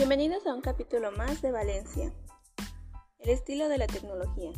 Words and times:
Bienvenidos 0.00 0.46
a 0.46 0.54
un 0.54 0.62
capítulo 0.62 1.12
más 1.12 1.42
de 1.42 1.52
Valencia, 1.52 2.10
el 3.18 3.28
estilo 3.28 3.68
de 3.68 3.76
la 3.76 3.86
tecnología. 3.86 4.50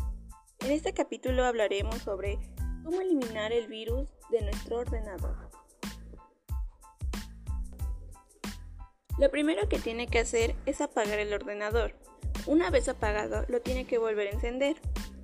En 0.60 0.70
este 0.70 0.94
capítulo 0.94 1.44
hablaremos 1.44 1.96
sobre 1.96 2.38
cómo 2.84 3.00
eliminar 3.00 3.52
el 3.52 3.66
virus 3.66 4.08
de 4.30 4.40
nuestro 4.42 4.78
ordenador. 4.78 5.50
Lo 9.18 9.28
primero 9.32 9.68
que 9.68 9.80
tiene 9.80 10.06
que 10.06 10.20
hacer 10.20 10.54
es 10.64 10.80
apagar 10.80 11.18
el 11.18 11.34
ordenador. 11.34 11.96
Una 12.46 12.70
vez 12.70 12.88
apagado, 12.88 13.44
lo 13.48 13.60
tiene 13.60 13.84
que 13.84 13.98
volver 13.98 14.28
a 14.28 14.34
encender. 14.34 14.76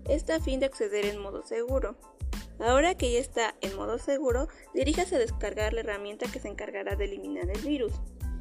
Esto 0.08 0.34
a 0.34 0.40
fin 0.40 0.58
de 0.58 0.66
acceder 0.66 1.06
en 1.06 1.22
modo 1.22 1.46
seguro. 1.46 1.94
Ahora 2.58 2.96
que 2.96 3.12
ya 3.12 3.20
está 3.20 3.54
en 3.60 3.76
modo 3.76 4.00
seguro, 4.00 4.48
diríjase 4.74 5.14
a 5.14 5.20
descargar 5.20 5.74
la 5.74 5.82
herramienta 5.82 6.26
que 6.26 6.40
se 6.40 6.48
encargará 6.48 6.96
de 6.96 7.04
eliminar 7.04 7.48
el 7.48 7.60
virus. 7.60 7.92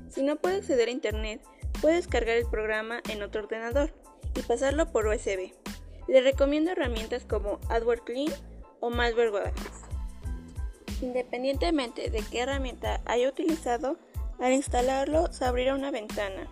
Si 0.10 0.24
no 0.24 0.38
puede 0.38 0.56
acceder 0.56 0.88
a 0.88 0.92
Internet, 0.92 1.42
puede 1.82 1.96
descargar 1.96 2.38
el 2.38 2.46
programa 2.46 3.02
en 3.10 3.22
otro 3.24 3.44
ordenador 3.44 3.94
y 4.36 4.42
pasarlo 4.42 4.92
por 4.92 5.08
USB. 5.08 5.54
Le 6.08 6.22
recomiendo 6.22 6.72
herramientas 6.72 7.26
como 7.26 7.60
AdWord 7.70 8.04
Clean 8.04 8.34
o 8.80 8.90
Malware 8.90 9.54
Independientemente 11.02 12.10
de 12.10 12.24
qué 12.24 12.42
herramienta 12.42 13.02
haya 13.06 13.30
utilizado, 13.30 13.98
al 14.40 14.54
instalarlo 14.54 15.32
se 15.32 15.46
abrirá 15.46 15.76
una 15.76 15.92
ventana. 15.92 16.48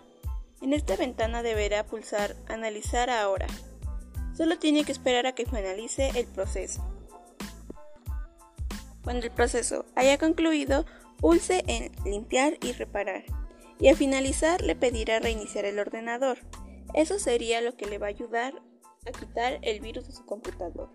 En 0.62 0.74
esta 0.74 0.96
ventana 0.96 1.44
deberá 1.44 1.86
pulsar 1.86 2.36
Analizar 2.48 3.10
ahora. 3.10 3.48
Solo 4.36 4.60
tiene 4.60 4.84
que 4.84 4.92
esperar 4.92 5.26
a 5.26 5.34
que 5.34 5.46
finalice 5.46 6.12
el 6.16 6.26
proceso. 6.26 6.86
Cuando 9.04 9.26
el 9.26 9.32
proceso 9.32 9.86
haya 9.96 10.18
concluido, 10.18 10.86
pulse 11.20 11.64
en 11.68 11.92
Limpiar 12.04 12.58
y 12.62 12.74
Reparar 12.74 13.24
y 13.80 13.88
al 13.90 13.96
finalizar 13.96 14.62
le 14.62 14.76
pedirá 14.76 15.20
reiniciar 15.20 15.66
el 15.66 15.80
ordenador. 15.80 16.40
Eso 16.94 17.20
sería 17.20 17.62
lo 17.62 17.76
que 17.76 17.86
le 17.86 17.98
va 17.98 18.08
a 18.08 18.10
ayudar 18.10 18.54
a 19.06 19.12
quitar 19.12 19.60
el 19.62 19.80
virus 19.80 20.08
de 20.08 20.14
su 20.14 20.26
computador. 20.26 20.90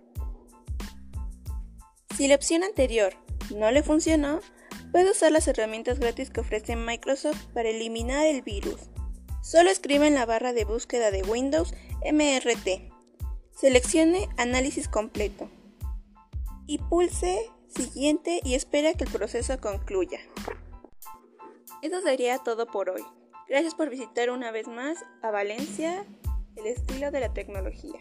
Si 2.17 2.29
la 2.29 2.35
opción 2.35 2.63
anterior 2.63 3.15
no 3.55 3.71
le 3.71 3.83
funcionó, 3.83 4.41
puede 4.93 5.11
usar 5.11 5.33
las 5.33 5.49
herramientas 5.49 5.99
gratis 5.99 6.31
que 6.31 6.41
ofrece 6.41 6.77
Microsoft 6.77 7.47
para 7.55 7.69
eliminar 7.69 8.27
el 8.27 8.43
virus. 8.43 8.81
Solo 9.43 9.71
escriba 9.71 10.07
en 10.07 10.15
la 10.15 10.27
barra 10.27 10.53
de 10.53 10.65
búsqueda 10.65 11.11
de 11.11 11.23
Windows 11.23 11.75
MRT. 12.05 12.93
Seleccione 13.55 14.29
Análisis 14.37 14.89
completo 14.89 15.51
y 16.67 16.79
pulse 16.79 17.51
Siguiente 17.75 18.41
y 18.43 18.55
espera 18.55 18.95
que 18.95 19.05
el 19.05 19.11
proceso 19.11 19.61
concluya. 19.61 20.19
Eso 21.83 22.01
sería 22.03 22.39
todo 22.39 22.67
por 22.67 22.91
hoy. 22.91 23.03
Gracias 23.49 23.75
por 23.75 23.89
visitar 23.89 24.31
una 24.31 24.51
vez 24.51 24.69
más 24.69 25.03
a 25.23 25.31
Valencia, 25.31 26.05
el 26.57 26.67
estilo 26.67 27.11
de 27.11 27.21
la 27.21 27.33
tecnología. 27.33 27.99